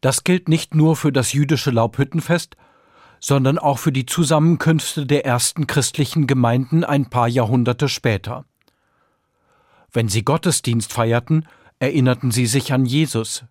Das 0.00 0.24
gilt 0.24 0.48
nicht 0.48 0.74
nur 0.74 0.96
für 0.96 1.12
das 1.12 1.34
jüdische 1.34 1.70
Laubhüttenfest, 1.70 2.56
sondern 3.20 3.58
auch 3.58 3.78
für 3.78 3.92
die 3.92 4.06
Zusammenkünfte 4.06 5.04
der 5.04 5.26
ersten 5.26 5.66
christlichen 5.66 6.26
Gemeinden 6.26 6.82
ein 6.82 7.10
paar 7.10 7.28
Jahrhunderte 7.28 7.90
später. 7.90 8.46
Wenn 9.92 10.08
sie 10.08 10.24
Gottesdienst 10.24 10.94
feierten, 10.94 11.46
erinnerten 11.78 12.30
sie 12.30 12.46
sich 12.46 12.72
an 12.72 12.86
Jesus. 12.86 13.44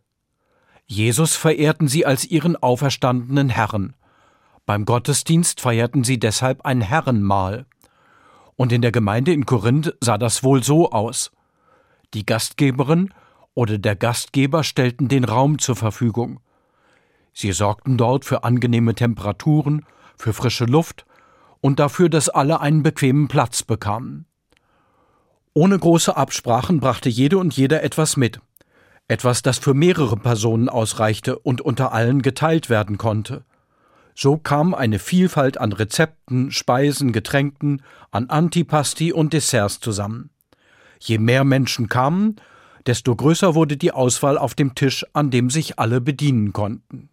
Jesus 0.87 1.35
verehrten 1.35 1.87
sie 1.87 2.07
als 2.07 2.25
ihren 2.25 2.55
auferstandenen 2.55 3.49
Herrn. 3.49 3.93
Beim 4.65 4.83
Gottesdienst 4.83 5.61
feierten 5.61 6.03
sie 6.03 6.17
deshalb 6.17 6.65
ein 6.65 6.81
Herrenmahl. 6.81 7.67
Und 8.55 8.71
in 8.71 8.81
der 8.81 8.91
Gemeinde 8.91 9.31
in 9.31 9.45
Korinth 9.45 9.95
sah 10.01 10.17
das 10.17 10.43
wohl 10.43 10.63
so 10.63 10.91
aus. 10.91 11.31
Die 12.13 12.25
Gastgeberin 12.25 13.13
oder 13.53 13.77
der 13.77 13.95
Gastgeber 13.95 14.63
stellten 14.63 15.07
den 15.07 15.23
Raum 15.23 15.59
zur 15.59 15.75
Verfügung. 15.75 16.39
Sie 17.33 17.51
sorgten 17.53 17.97
dort 17.97 18.25
für 18.25 18.43
angenehme 18.43 18.95
Temperaturen, 18.95 19.85
für 20.17 20.33
frische 20.33 20.65
Luft 20.65 21.05
und 21.61 21.79
dafür, 21.79 22.09
dass 22.09 22.29
alle 22.29 22.59
einen 22.59 22.83
bequemen 22.83 23.27
Platz 23.27 23.63
bekamen. 23.63 24.25
Ohne 25.53 25.77
große 25.77 26.15
Absprachen 26.15 26.79
brachte 26.79 27.09
jede 27.09 27.37
und 27.37 27.55
jeder 27.55 27.83
etwas 27.83 28.17
mit, 28.17 28.39
etwas, 29.07 29.41
das 29.41 29.57
für 29.57 29.73
mehrere 29.73 30.17
Personen 30.17 30.69
ausreichte 30.69 31.39
und 31.39 31.61
unter 31.61 31.91
allen 31.91 32.21
geteilt 32.21 32.69
werden 32.69 32.97
konnte. 32.97 33.43
So 34.15 34.37
kam 34.37 34.73
eine 34.73 34.99
Vielfalt 34.99 35.57
an 35.57 35.73
Rezepten, 35.73 36.51
Speisen, 36.51 37.11
Getränken, 37.11 37.81
an 38.11 38.29
Antipasti 38.29 39.13
und 39.13 39.33
Desserts 39.33 39.79
zusammen. 39.79 40.29
Je 41.01 41.17
mehr 41.17 41.43
Menschen 41.43 41.89
kamen, 41.89 42.35
desto 42.85 43.15
größer 43.15 43.55
wurde 43.55 43.75
die 43.75 43.91
Auswahl 43.91 44.37
auf 44.37 44.53
dem 44.53 44.75
Tisch, 44.75 45.05
an 45.13 45.31
dem 45.31 45.49
sich 45.49 45.79
alle 45.79 45.99
bedienen 45.99 46.53
konnten. 46.53 47.09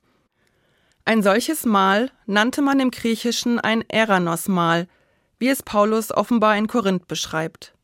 Ein 1.04 1.22
solches 1.22 1.64
Mahl 1.64 2.10
nannte 2.26 2.60
man 2.60 2.80
im 2.80 2.90
Griechischen 2.90 3.58
ein 3.58 3.82
Eranos-Mahl, 3.88 4.88
wie 5.38 5.48
es 5.48 5.62
Paulus 5.62 6.12
offenbar 6.12 6.56
in 6.56 6.66
Korinth 6.66 7.08
beschreibt. 7.08 7.74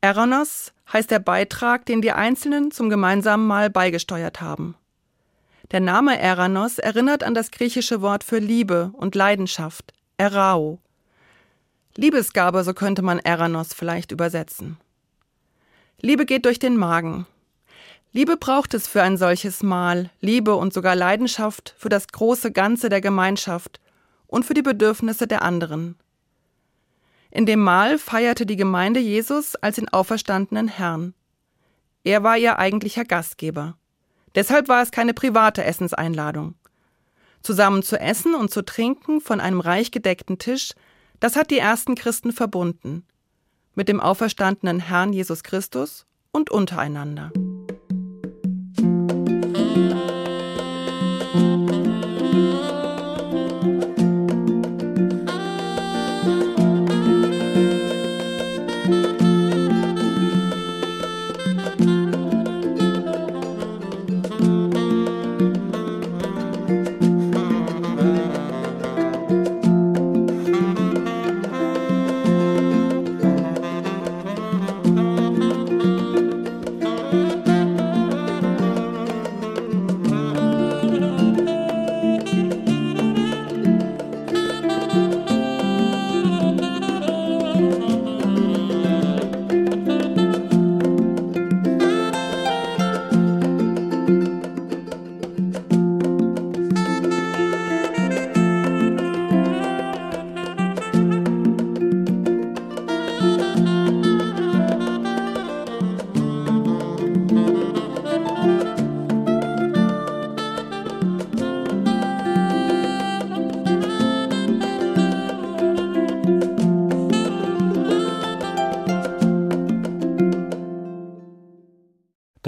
Eranos 0.00 0.72
heißt 0.92 1.10
der 1.10 1.20
Beitrag, 1.20 1.86
den 1.86 2.02
die 2.02 2.12
Einzelnen 2.12 2.72
zum 2.72 2.90
gemeinsamen 2.90 3.46
Mahl 3.46 3.70
beigesteuert 3.70 4.40
haben. 4.40 4.74
Der 5.70 5.80
Name 5.80 6.18
Eranos 6.18 6.78
erinnert 6.78 7.22
an 7.22 7.34
das 7.34 7.52
griechische 7.52 8.00
Wort 8.00 8.24
für 8.24 8.38
Liebe 8.38 8.90
und 8.94 9.14
Leidenschaft, 9.14 9.92
Erao. 10.16 10.80
Liebesgabe, 12.00 12.64
so 12.64 12.72
könnte 12.72 13.02
man 13.02 13.18
Eranos 13.18 13.74
vielleicht 13.74 14.10
übersetzen. 14.10 14.78
Liebe 16.00 16.24
geht 16.24 16.46
durch 16.46 16.58
den 16.58 16.78
Magen. 16.78 17.26
Liebe 18.10 18.38
braucht 18.38 18.72
es 18.72 18.88
für 18.88 19.02
ein 19.02 19.18
solches 19.18 19.62
Mahl, 19.62 20.08
Liebe 20.18 20.54
und 20.54 20.72
sogar 20.72 20.96
Leidenschaft 20.96 21.74
für 21.76 21.90
das 21.90 22.08
große 22.08 22.52
Ganze 22.52 22.88
der 22.88 23.02
Gemeinschaft 23.02 23.80
und 24.26 24.46
für 24.46 24.54
die 24.54 24.62
Bedürfnisse 24.62 25.26
der 25.26 25.42
anderen. 25.42 25.94
In 27.30 27.44
dem 27.44 27.60
Mahl 27.60 27.98
feierte 27.98 28.46
die 28.46 28.56
Gemeinde 28.56 28.98
Jesus 28.98 29.54
als 29.56 29.76
den 29.76 29.90
auferstandenen 29.90 30.68
Herrn. 30.68 31.12
Er 32.02 32.22
war 32.22 32.38
ihr 32.38 32.58
eigentlicher 32.58 33.04
Gastgeber. 33.04 33.76
Deshalb 34.34 34.68
war 34.68 34.82
es 34.82 34.90
keine 34.90 35.12
private 35.12 35.64
Essenseinladung. 35.64 36.54
Zusammen 37.42 37.82
zu 37.82 38.00
essen 38.00 38.34
und 38.34 38.50
zu 38.50 38.64
trinken 38.64 39.20
von 39.20 39.38
einem 39.38 39.60
reich 39.60 39.90
gedeckten 39.90 40.38
Tisch, 40.38 40.72
das 41.20 41.36
hat 41.36 41.50
die 41.50 41.58
ersten 41.58 41.94
Christen 41.94 42.32
verbunden 42.32 43.04
mit 43.74 43.88
dem 43.88 44.00
auferstandenen 44.00 44.80
Herrn 44.80 45.12
Jesus 45.12 45.42
Christus 45.42 46.06
und 46.32 46.50
untereinander. 46.50 47.30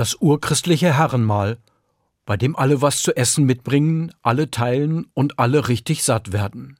Das 0.02 0.16
urchristliche 0.16 0.98
Herrenmahl, 0.98 1.58
bei 2.26 2.36
dem 2.36 2.56
alle 2.56 2.82
was 2.82 3.02
zu 3.02 3.16
essen 3.16 3.44
mitbringen, 3.44 4.12
alle 4.20 4.50
teilen 4.50 5.06
und 5.14 5.38
alle 5.38 5.68
richtig 5.68 6.02
satt 6.02 6.32
werden. 6.32 6.76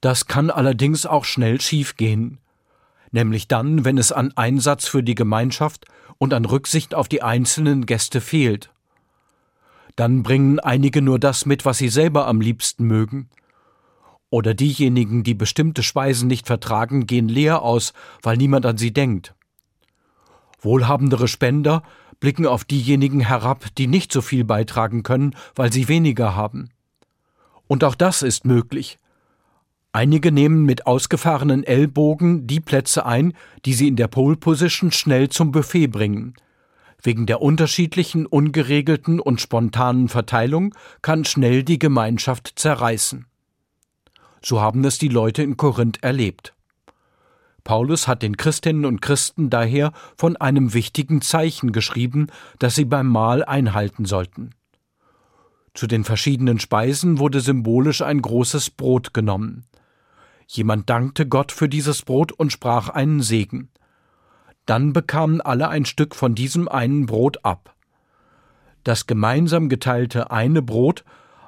Das 0.00 0.26
kann 0.26 0.48
allerdings 0.48 1.04
auch 1.04 1.26
schnell 1.26 1.60
schiefgehen, 1.60 2.38
nämlich 3.10 3.48
dann, 3.48 3.84
wenn 3.84 3.98
es 3.98 4.12
an 4.12 4.32
Einsatz 4.34 4.88
für 4.88 5.02
die 5.02 5.14
Gemeinschaft 5.14 5.84
und 6.16 6.32
an 6.32 6.46
Rücksicht 6.46 6.94
auf 6.94 7.06
die 7.06 7.20
einzelnen 7.20 7.84
Gäste 7.84 8.22
fehlt. 8.22 8.70
Dann 9.94 10.22
bringen 10.22 10.60
einige 10.60 11.02
nur 11.02 11.18
das 11.18 11.44
mit, 11.44 11.66
was 11.66 11.76
sie 11.76 11.90
selber 11.90 12.26
am 12.26 12.40
liebsten 12.40 12.86
mögen, 12.86 13.28
oder 14.30 14.54
diejenigen, 14.54 15.22
die 15.22 15.34
bestimmte 15.34 15.82
Speisen 15.82 16.28
nicht 16.28 16.46
vertragen, 16.46 17.06
gehen 17.06 17.28
leer 17.28 17.60
aus, 17.60 17.92
weil 18.22 18.38
niemand 18.38 18.64
an 18.64 18.78
sie 18.78 18.94
denkt. 18.94 19.34
Wohlhabendere 20.64 21.28
Spender 21.28 21.82
blicken 22.20 22.46
auf 22.46 22.64
diejenigen 22.64 23.20
herab, 23.20 23.66
die 23.76 23.86
nicht 23.86 24.12
so 24.12 24.22
viel 24.22 24.44
beitragen 24.44 25.02
können, 25.02 25.36
weil 25.54 25.72
sie 25.72 25.88
weniger 25.88 26.34
haben. 26.34 26.70
Und 27.66 27.84
auch 27.84 27.94
das 27.94 28.22
ist 28.22 28.44
möglich. 28.44 28.98
Einige 29.92 30.32
nehmen 30.32 30.64
mit 30.64 30.86
ausgefahrenen 30.86 31.62
Ellbogen 31.62 32.46
die 32.46 32.60
Plätze 32.60 33.06
ein, 33.06 33.32
die 33.64 33.74
sie 33.74 33.86
in 33.86 33.96
der 33.96 34.08
Pole 34.08 34.36
Position 34.36 34.90
schnell 34.90 35.28
zum 35.28 35.52
Buffet 35.52 35.86
bringen. 35.86 36.34
Wegen 37.00 37.26
der 37.26 37.42
unterschiedlichen, 37.42 38.26
ungeregelten 38.26 39.20
und 39.20 39.40
spontanen 39.40 40.08
Verteilung 40.08 40.74
kann 41.02 41.24
schnell 41.24 41.62
die 41.62 41.78
Gemeinschaft 41.78 42.54
zerreißen. 42.56 43.26
So 44.42 44.60
haben 44.60 44.84
es 44.84 44.98
die 44.98 45.08
Leute 45.08 45.42
in 45.42 45.56
Korinth 45.56 46.02
erlebt. 46.02 46.53
Paulus 47.64 48.06
hat 48.06 48.22
den 48.22 48.36
Christinnen 48.36 48.84
und 48.84 49.00
Christen 49.00 49.48
daher 49.48 49.92
von 50.16 50.36
einem 50.36 50.74
wichtigen 50.74 51.22
Zeichen 51.22 51.72
geschrieben, 51.72 52.28
das 52.58 52.74
sie 52.74 52.84
beim 52.84 53.08
Mahl 53.08 53.42
einhalten 53.42 54.04
sollten. 54.04 54.50
Zu 55.72 55.86
den 55.86 56.04
verschiedenen 56.04 56.60
Speisen 56.60 57.18
wurde 57.18 57.40
symbolisch 57.40 58.02
ein 58.02 58.22
großes 58.22 58.70
Brot 58.70 59.12
genommen. 59.14 59.64
Jemand 60.46 60.88
dankte 60.88 61.26
Gott 61.26 61.50
für 61.50 61.68
dieses 61.68 62.02
Brot 62.02 62.32
und 62.32 62.52
sprach 62.52 62.90
einen 62.90 63.22
Segen. 63.22 63.70
Dann 64.66 64.92
bekamen 64.92 65.40
alle 65.40 65.68
ein 65.68 65.84
Stück 65.84 66.14
von 66.14 66.34
diesem 66.34 66.68
einen 66.68 67.06
Brot 67.06 67.44
ab. 67.44 67.74
Das 68.84 69.06
gemeinsam 69.06 69.70
geteilte 69.70 70.30
eine 70.30 70.62
Brot 70.62 71.04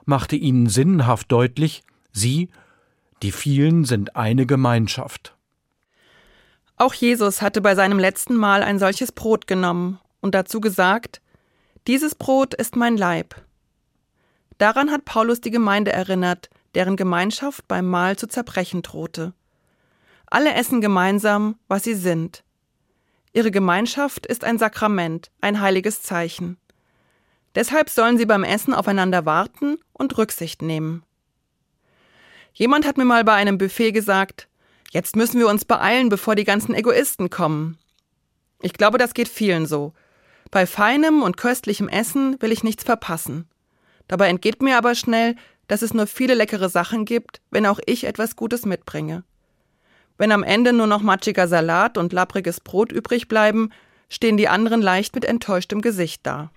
machte 0.07 0.37
ihnen 0.37 0.68
sinnhaft 0.68 1.31
deutlich, 1.31 1.83
sie, 2.11 2.48
die 3.22 3.33
vielen 3.33 3.85
sind 3.85 4.16
eine 4.16 4.46
Gemeinschaft. 4.46 5.36
Auch 6.77 6.93
Jesus 6.93 7.41
hatte 7.41 7.61
bei 7.61 7.75
seinem 7.75 7.99
letzten 7.99 8.35
Mal 8.35 8.62
ein 8.62 8.79
solches 8.79 9.12
Brot 9.12 9.47
genommen 9.47 9.99
und 10.21 10.35
dazu 10.35 10.61
gesagt, 10.61 11.23
dieses 11.87 12.15
Brot 12.15 12.53
ist 12.53 12.77
mein 12.77 12.97
Leib. 12.97 13.35
Daran 14.59 14.91
hat 14.91 15.05
Paulus 15.05 15.41
die 15.41 15.51
Gemeinde 15.51 15.93
erinnert, 15.93 16.51
deren 16.75 16.97
Gemeinschaft 16.97 17.67
beim 17.69 17.87
Mahl 17.89 18.17
zu 18.17 18.27
zerbrechen 18.27 18.83
drohte. 18.83 19.33
Alle 20.27 20.53
essen 20.55 20.81
gemeinsam, 20.81 21.59
was 21.69 21.85
sie 21.85 21.95
sind. 21.95 22.43
Ihre 23.33 23.51
Gemeinschaft 23.51 24.27
ist 24.27 24.45
ein 24.45 24.59
Sakrament, 24.59 25.31
ein 25.41 25.61
heiliges 25.61 26.03
Zeichen. 26.03 26.59
Deshalb 27.55 27.89
sollen 27.89 28.19
sie 28.19 28.27
beim 28.27 28.45
Essen 28.45 28.75
aufeinander 28.75 29.25
warten 29.25 29.79
und 29.93 30.19
Rücksicht 30.19 30.61
nehmen. 30.61 31.05
Jemand 32.53 32.87
hat 32.87 32.99
mir 32.99 33.05
mal 33.05 33.25
bei 33.25 33.35
einem 33.35 33.57
Buffet 33.57 33.93
gesagt, 33.93 34.49
jetzt 34.90 35.16
müssen 35.16 35.38
wir 35.38 35.49
uns 35.49 35.64
beeilen, 35.64 36.09
bevor 36.09 36.35
die 36.35 36.44
ganzen 36.44 36.75
Egoisten 36.75 37.31
kommen. 37.31 37.79
Ich 38.61 38.72
glaube, 38.72 38.99
das 38.99 39.14
geht 39.14 39.29
vielen 39.29 39.66
so. 39.66 39.92
Bei 40.51 40.66
feinem 40.66 41.22
und 41.22 41.37
köstlichem 41.37 41.88
Essen 41.88 42.40
will 42.40 42.53
ich 42.53 42.64
nichts 42.64 42.85
verpassen. 42.85 43.49
Dabei 44.09 44.29
entgeht 44.29 44.62
mir 44.62 44.79
aber 44.79 44.94
schnell, 44.94 45.37
dass 45.68 45.83
es 45.83 45.94
nur 45.94 46.07
viele 46.07 46.35
leckere 46.35 46.68
Sachen 46.68 47.05
gibt, 47.05 47.40
wenn 47.51 47.66
auch 47.66 47.81
ich 47.87 48.05
etwas 48.05 48.37
Gutes 48.37 48.64
mitbringe. 48.64 49.25
Wenn 50.18 50.33
am 50.33 50.42
Ende 50.42 50.72
nur 50.72 50.87
noch 50.87 51.03
matschiger 51.03 51.49
Salat 51.49 51.99
und 51.99 52.12
lappriges 52.12 52.61
Brot 52.61 52.92
übrig 52.92 53.29
bleiben, 53.29 53.70
stehen 54.09 54.37
die 54.37 54.49
anderen 54.49 54.81
leicht 54.81 55.14
mit 55.14 55.25
enttäuschtem 55.25 55.83
Gesicht 55.83 56.20
da. 56.25 56.51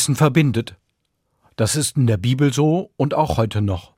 Essen 0.00 0.16
verbindet. 0.16 0.76
Das 1.56 1.76
ist 1.76 1.98
in 1.98 2.06
der 2.06 2.16
Bibel 2.16 2.54
so 2.54 2.90
und 2.96 3.12
auch 3.12 3.36
heute 3.36 3.60
noch. 3.60 3.92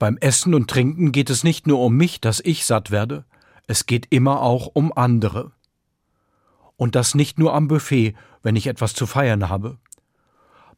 Beim 0.00 0.16
Essen 0.16 0.52
und 0.52 0.68
Trinken 0.68 1.12
geht 1.12 1.30
es 1.30 1.44
nicht 1.44 1.68
nur 1.68 1.78
um 1.78 1.96
mich, 1.96 2.20
dass 2.20 2.40
ich 2.40 2.66
satt 2.66 2.90
werde, 2.90 3.24
es 3.68 3.86
geht 3.86 4.08
immer 4.10 4.42
auch 4.42 4.66
um 4.66 4.92
andere. 4.92 5.52
Und 6.76 6.96
das 6.96 7.14
nicht 7.14 7.38
nur 7.38 7.54
am 7.54 7.68
Buffet, 7.68 8.16
wenn 8.42 8.56
ich 8.56 8.66
etwas 8.66 8.92
zu 8.92 9.06
feiern 9.06 9.48
habe. 9.48 9.78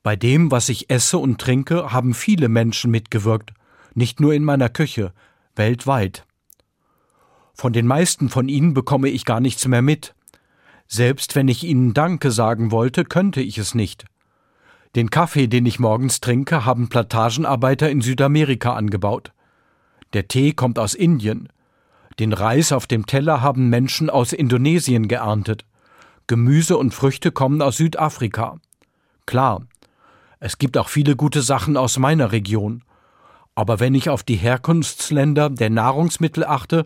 Bei 0.03 0.15
dem, 0.15 0.51
was 0.51 0.69
ich 0.69 0.91
esse 0.91 1.17
und 1.17 1.41
trinke, 1.41 1.91
haben 1.91 2.13
viele 2.13 2.51
Menschen 2.51 2.91
mitgewirkt, 2.91 3.55
nicht 3.95 4.21
nur 4.21 4.35
in 4.35 4.45
meiner 4.45 4.69
Küche, 4.69 5.15
weltweit. 5.57 6.27
Von 7.55 7.73
den 7.73 7.87
meisten 7.87 8.29
von 8.29 8.51
ihnen 8.51 8.75
bekomme 8.75 9.09
ich 9.09 9.25
gar 9.25 9.41
nichts 9.41 9.67
mehr 9.67 9.81
mit, 9.81 10.15
selbst 10.93 11.35
wenn 11.37 11.49
ich 11.49 11.65
Ihnen 11.65 11.95
Danke 11.95 12.31
sagen 12.31 12.71
wollte, 12.71 13.05
könnte 13.07 13.41
ich 13.41 13.57
es 13.57 13.75
nicht. 13.75 14.05
Den 14.95 15.09
Kaffee, 15.09 15.47
den 15.47 15.65
ich 15.65 15.79
morgens 15.79 16.21
trinke, 16.21 16.67
haben 16.67 16.91
Plantagenarbeiter 16.91 17.89
in 17.89 18.03
Südamerika 18.03 18.75
angebaut. 18.75 19.33
Der 20.13 20.29
Tee 20.29 20.53
kommt 20.53 20.79
aus 20.79 20.93
Indien. 20.93 21.49
Den 22.19 22.35
Reis 22.35 22.73
auf 22.73 22.87
dem 22.87 23.07
Teller 23.07 23.41
haben 23.41 23.71
Menschen 23.71 24.11
aus 24.11 24.35
Indonesien 24.35 25.09
geerntet. 25.09 25.65
Gemüse 26.27 26.77
und 26.77 26.93
Früchte 26.93 27.33
kommen 27.33 27.63
aus 27.63 27.79
Südafrika. 27.79 28.59
Klar, 29.25 29.63
es 30.41 30.59
gibt 30.59 30.77
auch 30.77 30.91
viele 30.91 31.17
gute 31.17 31.41
Sachen 31.41 31.79
aus 31.79 31.99
meiner 31.99 32.33
Region. 32.33 32.85
Aber 33.55 33.81
wenn 33.81 33.95
ich 33.95 34.11
auf 34.11 34.25
die 34.25 34.37
Herkunftsländer 34.37 35.49
der 35.49 35.71
Nahrungsmittel 35.71 36.45
achte, 36.45 36.85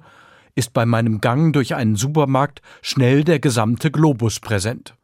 ist 0.57 0.73
bei 0.73 0.85
meinem 0.85 1.21
Gang 1.21 1.53
durch 1.53 1.77
einen 1.77 1.95
Supermarkt 1.95 2.63
schnell 2.83 3.23
der 3.23 3.39
gesamte 3.39 3.93
Globus 3.93 4.41
präsent. 4.41 4.97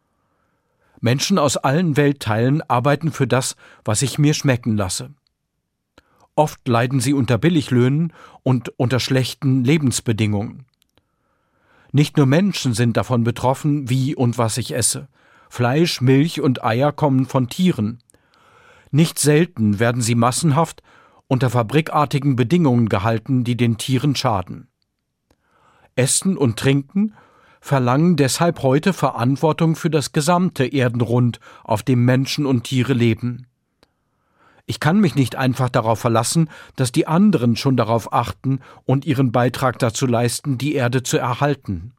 Menschen 1.00 1.38
aus 1.38 1.56
allen 1.56 1.96
Weltteilen 1.96 2.62
arbeiten 2.62 3.12
für 3.12 3.26
das, 3.26 3.54
was 3.84 4.02
ich 4.02 4.18
mir 4.18 4.34
schmecken 4.34 4.76
lasse. 4.76 5.10
Oft 6.34 6.66
leiden 6.66 7.00
sie 7.00 7.12
unter 7.12 7.38
Billiglöhnen 7.38 8.12
und 8.42 8.70
unter 8.78 8.98
schlechten 8.98 9.62
Lebensbedingungen. 9.62 10.64
Nicht 11.92 12.16
nur 12.16 12.24
Menschen 12.24 12.72
sind 12.72 12.96
davon 12.96 13.22
betroffen, 13.22 13.90
wie 13.90 14.14
und 14.14 14.38
was 14.38 14.56
ich 14.56 14.74
esse. 14.74 15.08
Fleisch, 15.50 16.00
Milch 16.00 16.40
und 16.40 16.64
Eier 16.64 16.92
kommen 16.92 17.26
von 17.26 17.48
Tieren. 17.48 17.98
Nicht 18.90 19.18
selten 19.18 19.78
werden 19.78 20.00
sie 20.00 20.14
massenhaft 20.14 20.82
unter 21.26 21.50
fabrikartigen 21.50 22.36
Bedingungen 22.36 22.88
gehalten, 22.88 23.44
die 23.44 23.56
den 23.56 23.76
Tieren 23.76 24.16
schaden. 24.16 24.68
Essen 25.96 26.36
und 26.36 26.58
Trinken 26.58 27.14
verlangen 27.60 28.16
deshalb 28.16 28.62
heute 28.62 28.92
Verantwortung 28.92 29.76
für 29.76 29.90
das 29.90 30.12
gesamte 30.12 30.66
Erdenrund, 30.66 31.38
auf 31.62 31.82
dem 31.82 32.04
Menschen 32.04 32.44
und 32.44 32.64
Tiere 32.64 32.92
leben. 32.92 33.46
Ich 34.66 34.80
kann 34.80 35.00
mich 35.00 35.14
nicht 35.14 35.36
einfach 35.36 35.68
darauf 35.68 36.00
verlassen, 36.00 36.48
dass 36.76 36.92
die 36.92 37.06
anderen 37.06 37.56
schon 37.56 37.76
darauf 37.76 38.12
achten 38.12 38.60
und 38.84 39.04
ihren 39.04 39.32
Beitrag 39.32 39.78
dazu 39.78 40.06
leisten, 40.06 40.58
die 40.58 40.74
Erde 40.74 41.02
zu 41.02 41.18
erhalten. 41.18 41.92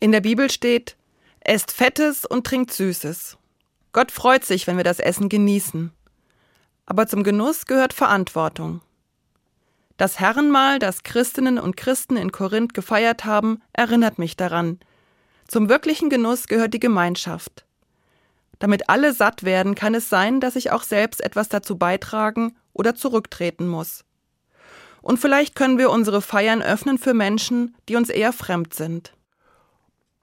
In 0.00 0.12
der 0.12 0.20
Bibel 0.20 0.50
steht, 0.50 0.96
esst 1.40 1.72
Fettes 1.72 2.24
und 2.24 2.46
trinkt 2.46 2.72
Süßes. 2.72 3.38
Gott 3.92 4.10
freut 4.10 4.44
sich, 4.44 4.66
wenn 4.66 4.76
wir 4.76 4.84
das 4.84 4.98
Essen 4.98 5.28
genießen. 5.28 5.92
Aber 6.84 7.06
zum 7.06 7.22
Genuss 7.22 7.66
gehört 7.66 7.92
Verantwortung. 7.92 8.80
Das 9.96 10.18
Herrenmahl, 10.18 10.78
das 10.78 11.04
Christinnen 11.04 11.58
und 11.58 11.76
Christen 11.76 12.16
in 12.16 12.32
Korinth 12.32 12.74
gefeiert 12.74 13.24
haben, 13.24 13.62
erinnert 13.72 14.18
mich 14.18 14.36
daran. 14.36 14.80
Zum 15.46 15.68
wirklichen 15.68 16.10
Genuss 16.10 16.48
gehört 16.48 16.74
die 16.74 16.80
Gemeinschaft. 16.80 17.64
Damit 18.58 18.88
alle 18.88 19.12
satt 19.12 19.44
werden, 19.44 19.74
kann 19.74 19.94
es 19.94 20.08
sein, 20.08 20.40
dass 20.40 20.56
ich 20.56 20.72
auch 20.72 20.82
selbst 20.82 21.22
etwas 21.22 21.48
dazu 21.48 21.76
beitragen 21.76 22.56
oder 22.72 22.94
zurücktreten 22.94 23.68
muss. 23.68 24.04
Und 25.00 25.18
vielleicht 25.18 25.54
können 25.54 25.78
wir 25.78 25.90
unsere 25.90 26.22
Feiern 26.22 26.62
öffnen 26.62 26.98
für 26.98 27.14
Menschen, 27.14 27.76
die 27.88 27.96
uns 27.96 28.08
eher 28.08 28.32
fremd 28.32 28.74
sind. 28.74 29.12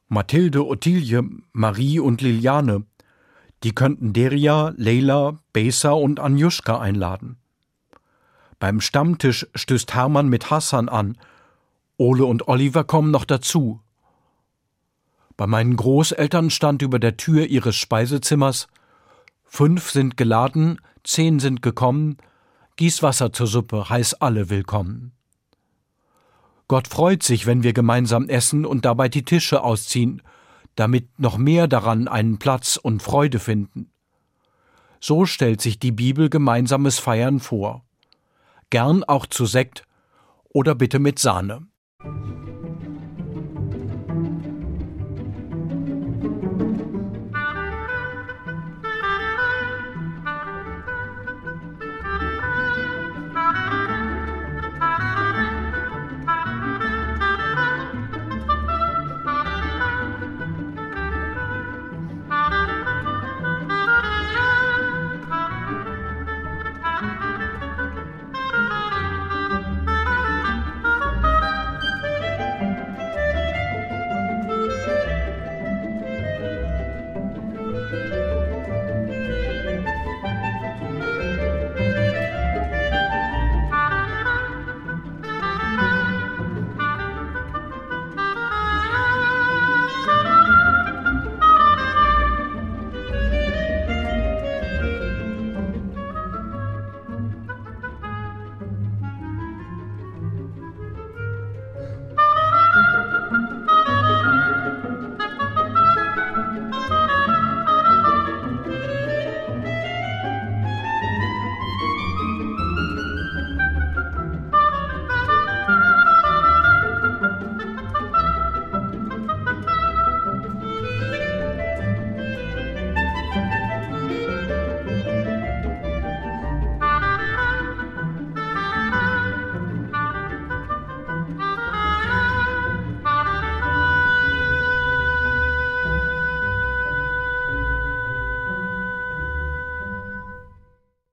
Mathilde, 0.07 0.65
Ottilie, 0.65 1.23
Marie 1.53 1.99
und 1.99 2.21
Liliane, 2.21 2.84
die 3.63 3.73
könnten 3.73 4.12
Deria, 4.12 4.73
Leila, 4.75 5.39
Besa 5.53 5.91
und 5.91 6.19
Anjuschka 6.19 6.79
einladen. 6.79 7.38
Beim 8.62 8.80
Stammtisch 8.80 9.47
stößt 9.56 9.95
Hermann 9.95 10.30
mit 10.30 10.52
Hassan 10.52 10.88
an. 10.88 11.17
Ole 11.97 12.26
und 12.26 12.47
Oliver 12.47 12.84
kommen 12.84 13.10
noch 13.10 13.26
dazu. 13.26 13.82
Bei 15.36 15.47
meinen 15.47 15.76
Großeltern 15.76 16.52
stand 16.52 16.84
über 16.84 17.00
der 17.00 17.17
Tür 17.17 17.47
ihres 17.47 17.76
Speisezimmers 17.76 18.67
Fünf 19.45 19.89
sind 19.89 20.15
geladen, 20.15 20.80
zehn 21.04 21.39
sind 21.39 21.63
gekommen, 21.63 22.17
gieß 22.76 23.02
Wasser 23.02 23.34
zur 23.34 23.47
Suppe, 23.47 23.89
heiß 23.89 24.21
alle 24.21 24.52
willkommen. 24.52 25.13
Gott 26.67 26.88
freut 26.88 27.24
sich, 27.24 27.47
wenn 27.47 27.63
wir 27.63 27.74
gemeinsam 27.74 28.30
essen 28.30 28.67
und 28.67 28.86
dabei 28.86 29.10
die 29.10 29.26
Tische 29.26 29.63
ausziehen, 29.63 30.21
damit 30.76 31.19
noch 31.19 31.39
mehr 31.39 31.67
daran 31.67 32.08
einen 32.08 32.38
Platz 32.38 32.78
und 32.78 33.02
Freude 33.02 33.39
finden. 33.39 33.89
So 35.00 35.26
stellt 35.26 35.62
sich 35.62 35.80
die 35.80 35.91
Bibel 35.91 36.30
gemeinsames 36.30 37.00
Feiern 37.00 37.39
vor 37.39 37.84
gern 38.71 39.03
auch 39.03 39.27
zu 39.27 39.45
Sekt 39.45 39.84
oder 40.49 40.73
bitte 40.73 40.97
mit 40.97 41.19
Sahne. 41.19 41.67